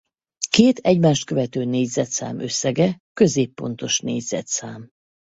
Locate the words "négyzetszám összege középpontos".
1.65-3.99